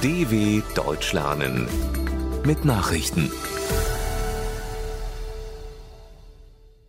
DW 0.00 0.62
Deutsch 0.76 1.12
lernen 1.12 1.66
mit 2.46 2.64
Nachrichten. 2.64 3.32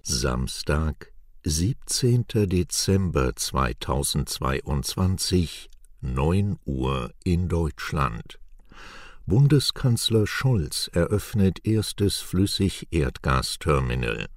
Samstag, 0.04 1.12
17. 1.44 2.26
Dezember 2.28 3.36
2022, 3.36 5.72
9 6.02 6.59
Uhr 6.66 7.12
in 7.23 7.48
Deutschland. 7.48 8.38
Bundeskanzler 9.26 10.28
Scholz 10.28 10.88
eröffnet 10.94 11.66
erstes 11.66 12.20
Flüssigerdgasterminal. 12.20 14.28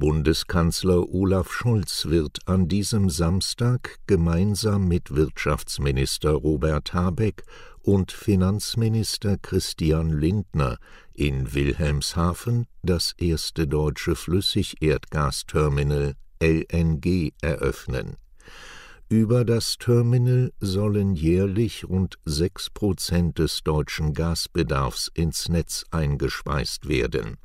Bundeskanzler 0.00 1.08
Olaf 1.08 1.52
Scholz 1.52 2.06
wird 2.06 2.38
an 2.46 2.68
diesem 2.68 3.10
Samstag 3.10 3.98
gemeinsam 4.06 4.86
mit 4.86 5.16
Wirtschaftsminister 5.16 6.34
Robert 6.34 6.94
Habeck 6.94 7.42
und 7.82 8.12
Finanzminister 8.12 9.38
Christian 9.38 10.10
Lindner 10.10 10.78
in 11.14 11.54
Wilhelmshaven 11.54 12.66
das 12.82 13.14
erste 13.18 13.66
deutsche 13.66 14.14
Flüssigerdgasterminal 14.16 16.14
LNG 16.40 17.32
eröffnen. 17.40 18.16
Über 19.08 19.44
das 19.44 19.78
Terminal 19.78 20.52
sollen 20.60 21.14
jährlich 21.14 21.88
rund 21.88 22.18
sechs 22.24 22.70
Prozent 22.70 23.38
des 23.38 23.62
deutschen 23.62 24.12
Gasbedarfs 24.12 25.10
ins 25.14 25.48
Netz 25.48 25.84
eingespeist 25.90 26.88
werden 26.88 27.38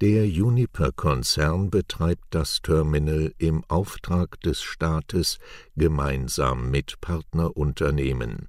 der 0.00 0.22
Uniper-Konzern 0.22 1.70
betreibt 1.70 2.26
das 2.30 2.62
Terminal 2.62 3.34
im 3.38 3.64
Auftrag 3.64 4.40
des 4.42 4.62
Staates 4.62 5.38
gemeinsam 5.76 6.70
mit 6.70 7.00
Partnerunternehmen. 7.00 8.48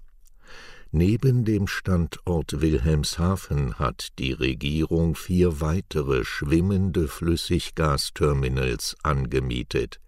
Neben 0.91 1.45
dem 1.45 1.67
Standort 1.67 2.61
Wilhelmshaven 2.61 3.77
hat 3.77 4.07
die 4.17 4.33
Regierung 4.33 5.13
vier 5.13 5.61
weitere 5.61 6.25
schwimmende 6.25 7.07
Flüssiggasterminals 7.07 8.97
angemietet. 9.03 9.99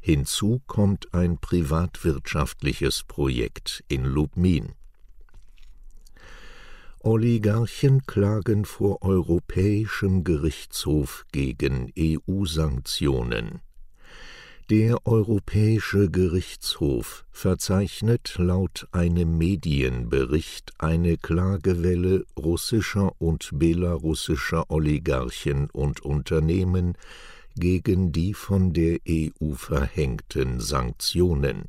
Hinzu 0.00 0.62
kommt 0.68 1.12
ein 1.12 1.38
privatwirtschaftliches 1.38 3.02
Projekt 3.02 3.82
in 3.88 4.04
Lubmin. 4.04 4.74
Oligarchen 7.00 8.06
klagen 8.06 8.64
vor 8.64 9.02
Europäischem 9.02 10.22
Gerichtshof 10.22 11.26
gegen 11.32 11.92
EU-Sanktionen. 11.98 13.62
Der 14.70 15.04
Europäische 15.04 16.08
Gerichtshof 16.12 17.24
verzeichnet 17.32 18.36
laut 18.38 18.86
einem 18.92 19.36
Medienbericht 19.36 20.74
eine 20.78 21.16
Klagewelle 21.16 22.24
russischer 22.38 23.10
und 23.18 23.50
belarussischer 23.52 24.70
Oligarchen 24.70 25.70
und 25.70 26.02
Unternehmen 26.02 26.96
gegen 27.56 28.12
die 28.12 28.32
von 28.32 28.72
der 28.72 29.00
EU 29.08 29.54
verhängten 29.54 30.60
Sanktionen 30.60 31.64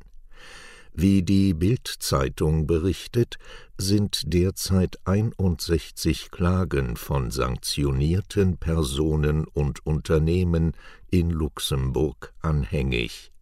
wie 0.94 1.22
die 1.22 1.54
Bild-Zeitung 1.54 2.66
berichtet, 2.66 3.38
sind 3.78 4.22
derzeit 4.26 4.98
61 5.04 6.30
Klagen 6.30 6.96
von 6.96 7.30
sanktionierten 7.30 8.58
Personen 8.58 9.44
und 9.44 9.84
Unternehmen 9.86 10.72
in 11.10 11.30
Luxemburg 11.30 12.32
anhängig. 12.40 13.32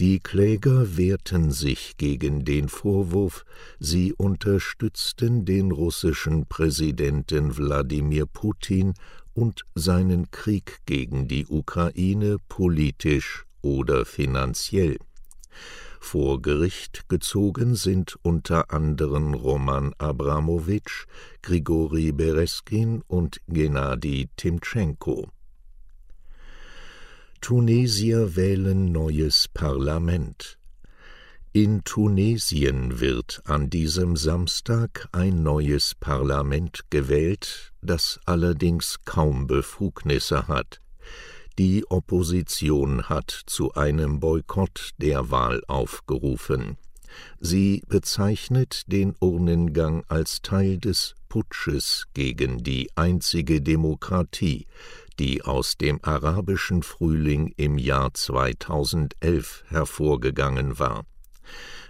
Die 0.00 0.20
Kläger 0.20 0.96
wehrten 0.96 1.50
sich 1.52 1.96
gegen 1.96 2.44
den 2.44 2.68
Vorwurf, 2.68 3.44
sie 3.78 4.12
unterstützten 4.12 5.44
den 5.44 5.70
russischen 5.70 6.46
Präsidenten 6.46 7.56
Wladimir 7.56 8.26
Putin 8.26 8.94
und 9.34 9.64
seinen 9.74 10.30
Krieg 10.30 10.80
gegen 10.86 11.28
die 11.28 11.46
Ukraine 11.46 12.38
politisch 12.48 13.44
oder 13.60 14.04
finanziell. 14.04 14.98
Vor 16.04 16.42
Gericht 16.42 17.08
gezogen 17.08 17.74
sind 17.74 18.18
unter 18.22 18.70
anderem 18.70 19.32
Roman 19.32 19.94
Abramowitsch, 19.96 21.06
Grigori 21.40 22.12
Bereskin 22.12 23.02
und 23.06 23.40
Gennadi 23.46 24.28
Timtschenko. 24.36 25.30
Tunesier 27.40 28.36
wählen 28.36 28.92
neues 28.92 29.48
Parlament. 29.48 30.58
In 31.52 31.82
Tunesien 31.84 33.00
wird 33.00 33.40
an 33.46 33.70
diesem 33.70 34.16
Samstag 34.16 35.08
ein 35.12 35.42
neues 35.42 35.94
Parlament 35.94 36.90
gewählt, 36.90 37.72
das 37.80 38.20
allerdings 38.26 38.98
kaum 39.04 39.46
Befugnisse 39.46 40.46
hat. 40.48 40.82
Die 41.58 41.84
Opposition 41.90 43.10
hat 43.10 43.30
zu 43.46 43.74
einem 43.74 44.20
Boykott 44.20 44.92
der 44.96 45.30
Wahl 45.30 45.62
aufgerufen. 45.68 46.78
Sie 47.40 47.82
bezeichnet 47.88 48.84
den 48.86 49.14
Urnengang 49.20 50.02
als 50.08 50.40
Teil 50.40 50.78
des 50.78 51.14
Putsches 51.28 52.06
gegen 52.14 52.62
die 52.62 52.90
einzige 52.94 53.60
Demokratie, 53.60 54.66
die 55.18 55.42
aus 55.42 55.76
dem 55.76 56.00
arabischen 56.02 56.82
Frühling 56.82 57.52
im 57.58 57.76
Jahr 57.76 58.14
2011 58.14 59.64
hervorgegangen 59.68 60.78
war. 60.78 61.04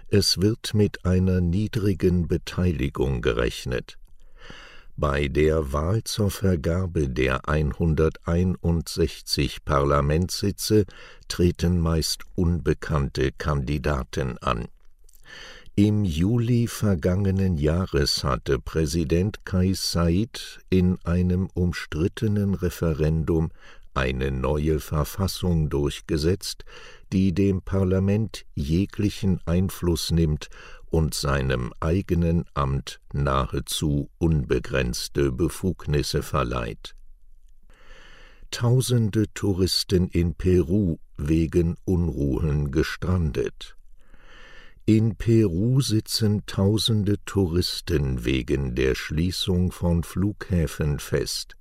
Es 0.09 0.41
wird 0.41 0.73
mit 0.73 1.05
einer 1.05 1.39
niedrigen 1.39 2.27
Beteiligung 2.27 3.21
gerechnet. 3.21 3.97
Bei 4.95 5.27
der 5.27 5.73
Wahl 5.73 6.03
zur 6.03 6.29
Vergabe 6.29 7.09
der 7.09 7.49
161 7.49 9.65
Parlamentssitze 9.65 10.85
treten 11.27 11.79
meist 11.79 12.21
unbekannte 12.35 13.31
Kandidaten 13.31 14.37
an. 14.37 14.67
Im 15.75 16.05
Juli 16.05 16.67
vergangenen 16.67 17.57
Jahres 17.57 18.23
hatte 18.23 18.59
Präsident 18.59 19.43
Kais 19.45 19.91
Said 19.91 20.59
in 20.69 20.99
einem 21.03 21.49
umstrittenen 21.55 22.53
Referendum 22.53 23.49
eine 23.95 24.29
neue 24.29 24.79
Verfassung 24.79 25.71
durchgesetzt, 25.71 26.65
die 27.11 27.33
dem 27.33 27.63
Parlament 27.63 28.45
jeglichen 28.53 29.39
Einfluss 29.47 30.11
nimmt 30.11 30.49
und 30.93 31.15
seinem 31.15 31.73
eigenen 31.79 32.45
Amt 32.53 33.01
nahezu 33.11 34.11
unbegrenzte 34.19 35.31
Befugnisse 35.31 36.21
verleiht. 36.21 36.95
Tausende 38.51 39.25
Touristen 39.33 40.07
in 40.07 40.35
Peru 40.35 40.97
wegen 41.17 41.77
Unruhen 41.83 42.69
gestrandet. 42.69 43.75
In 44.85 45.15
Peru 45.15 45.81
sitzen 45.81 46.45
tausende 46.45 47.15
Touristen 47.25 48.23
wegen 48.23 48.75
der 48.75 48.93
Schließung 48.93 49.71
von 49.71 50.03
Flughäfen 50.03 50.99
fest. 50.99 51.55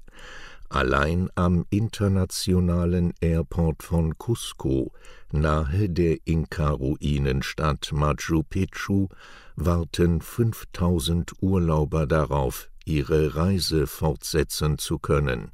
Allein 0.72 1.28
am 1.34 1.66
internationalen 1.68 3.12
Airport 3.20 3.82
von 3.82 4.16
Cusco, 4.16 4.90
nahe 5.30 5.90
der 5.90 6.16
Inka-Ruinenstadt 6.24 7.92
Machu 7.92 8.42
Picchu, 8.42 9.08
warten 9.54 10.22
5000 10.22 11.42
Urlauber 11.42 12.06
darauf, 12.06 12.70
ihre 12.86 13.36
Reise 13.36 13.86
fortsetzen 13.86 14.78
zu 14.78 14.98
können. 14.98 15.52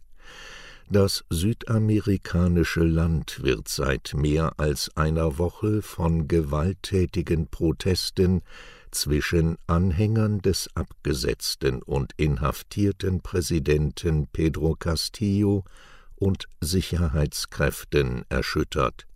Das 0.89 1.25
südamerikanische 1.31 2.85
Land 2.85 3.43
wird 3.43 3.67
seit 3.67 4.15
mehr 4.15 4.53
als 4.57 4.97
einer 4.97 5.37
Woche 5.37 5.83
von 5.83 6.29
gewalttätigen 6.29 7.49
Protesten 7.49 8.43
zwischen 8.91 9.59
Anhängern 9.67 10.41
des 10.41 10.69
abgesetzten 10.75 11.83
und 11.83 12.13
inhaftierten 12.17 13.21
Präsidenten 13.21 14.27
Pedro 14.33 14.75
Castillo 14.75 15.65
und 16.17 16.49
Sicherheitskräften 16.61 18.25
erschüttert. 18.29 19.07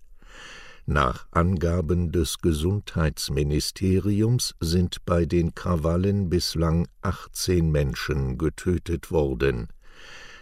Nach 0.87 1.27
Angaben 1.31 2.11
des 2.11 2.39
Gesundheitsministeriums 2.39 4.57
sind 4.59 5.05
bei 5.05 5.27
den 5.27 5.55
Krawallen 5.55 6.29
bislang 6.29 6.89
18 7.03 7.71
Menschen 7.71 8.37
getötet 8.37 9.13
worden. 9.13 9.69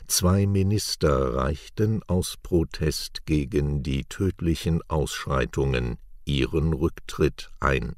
Zwei 0.06 0.46
Minister 0.46 1.34
reichten 1.34 2.02
aus 2.04 2.38
Protest 2.42 3.26
gegen 3.26 3.82
die 3.82 4.04
tödlichen 4.04 4.80
Ausschreitungen 4.88 5.98
ihren 6.24 6.72
Rücktritt 6.72 7.50
ein. 7.60 7.94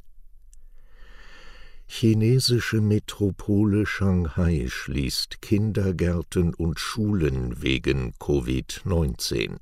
Chinesische 1.95 2.81
Metropole 2.81 3.85
Shanghai 3.85 4.67
schließt 4.67 5.43
Kindergärten 5.43 6.55
und 6.55 6.81
Schulen 6.81 7.61
wegen 7.63 8.15
Covid-19. 8.15 9.59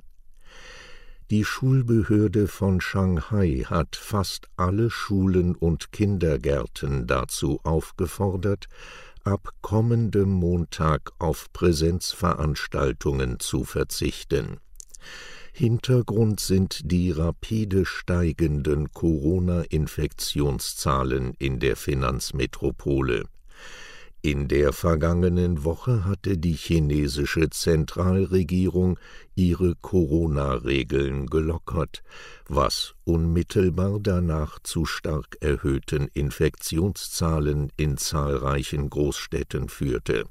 Die 1.29 1.45
Schulbehörde 1.45 2.47
von 2.47 2.81
Shanghai 2.81 3.65
hat 3.67 3.97
fast 3.97 4.49
alle 4.57 4.91
Schulen 4.91 5.57
und 5.57 5.91
Kindergärten 5.91 7.09
dazu 7.09 7.59
aufgefordert, 7.65 8.69
ab 9.25 9.49
kommendem 9.61 10.31
Montag 10.31 11.11
auf 11.19 11.53
Präsenzveranstaltungen 11.53 13.41
zu 13.41 13.65
verzichten. 13.65 14.61
Hintergrund 15.53 16.41
sind 16.41 16.91
die 16.91 17.11
rapide 17.11 17.85
steigenden 17.85 18.91
Corona-Infektionszahlen 18.93 21.35
in 21.39 21.61
der 21.61 21.77
Finanzmetropole. 21.77 23.27
In 24.23 24.49
der 24.49 24.75
vergangenen 24.75 25.65
Woche 25.65 26.05
hatte 26.05 26.37
die 26.37 26.53
chinesische 26.53 27.49
Zentralregierung 27.49 28.99
ihre 29.35 29.77
Corona-Regeln 29.77 31.25
gelockert, 31.27 32.03
was 32.47 32.95
unmittelbar 33.05 33.99
danach 34.01 34.59
zu 34.63 34.85
stark 34.85 35.39
erhöhten 35.41 36.09
Infektionszahlen 36.13 37.73
in 37.77 37.97
zahlreichen 37.97 38.91
Großstädten 38.91 39.71
führte 39.71 40.27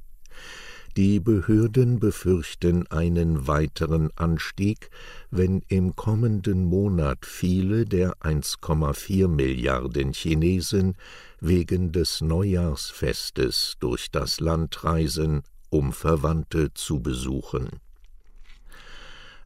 die 0.99 1.19
Behörden 1.21 2.01
befürchten 2.01 2.85
einen 2.87 3.47
weiteren 3.47 4.09
Anstieg, 4.17 4.89
wenn 5.31 5.61
im 5.69 5.95
kommenden 5.95 6.65
Monat 6.65 7.25
viele 7.25 7.85
der 7.85 8.17
1,4 8.17 9.29
Milliarden 9.29 10.11
Chinesen 10.11 10.97
wegen 11.39 11.93
des 11.93 12.19
Neujahrsfestes 12.19 13.77
durch 13.79 14.11
das 14.11 14.41
Land 14.41 14.83
reisen, 14.83 15.43
um 15.69 15.93
Verwandte 15.93 16.73
zu 16.73 16.99
besuchen. 16.99 17.69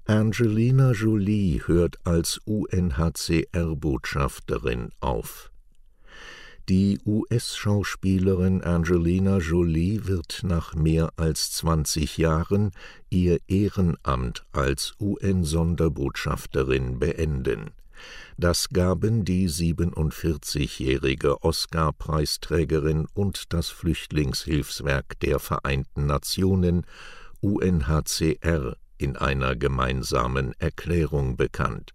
Angelina 0.06 0.94
Jolie 0.94 1.62
hört 1.68 2.00
als 2.04 2.42
UNHCR-Botschafterin 2.46 4.90
auf. 5.02 5.52
Die 6.70 6.98
US-Schauspielerin 7.06 8.64
Angelina 8.64 9.40
Jolie 9.40 10.06
wird 10.06 10.44
nach 10.44 10.74
mehr 10.74 11.12
als 11.18 11.52
20 11.52 12.18
Jahren 12.18 12.72
ihr 13.10 13.40
Ehrenamt 13.50 14.46
als 14.54 14.94
UN-Sonderbotschafterin 14.98 17.00
beenden. 17.00 17.72
Das 18.38 18.70
gaben 18.70 19.26
die 19.26 19.50
47-jährige 19.50 21.44
Oscar-Preisträgerin 21.44 23.08
und 23.14 23.52
das 23.52 23.68
Flüchtlingshilfswerk 23.68 25.20
der 25.20 25.40
Vereinten 25.40 26.06
Nationen 26.06 26.86
UNHCR 27.42 28.78
in 28.98 29.18
einer 29.18 29.58
gemeinsamen 29.58 30.54
Erklärung 30.60 31.36
bekannt. 31.36 31.92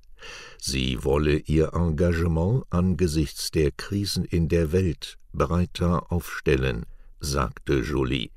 Sie 0.60 1.04
wolle 1.04 1.38
ihr 1.38 1.72
Engagement 1.74 2.64
angesichts 2.70 3.50
der 3.50 3.70
Krisen 3.70 4.24
in 4.24 4.48
der 4.48 4.72
Welt 4.72 5.18
breiter 5.32 6.10
aufstellen, 6.12 6.86
sagte 7.20 7.80
Jolie. 7.80 8.30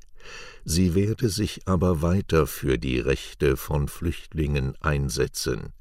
Sie 0.64 0.94
werde 0.94 1.30
sich 1.30 1.68
aber 1.68 2.02
weiter 2.02 2.46
für 2.46 2.78
die 2.78 3.00
Rechte 3.00 3.58
von 3.58 3.88
Flüchtlingen 3.88 4.76
einsetzen. 4.80 5.74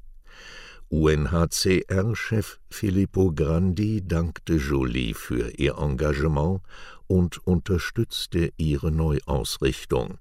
UNHCR-Chef 0.89 2.59
Filippo 2.69 3.31
Grandi 3.31 4.05
dankte 4.05 4.55
Jolie 4.55 5.13
für 5.13 5.49
ihr 5.51 5.77
Engagement 5.77 6.61
und 7.07 7.45
unterstützte 7.47 8.51
ihre 8.57 8.91
Neuausrichtung. 8.91 10.17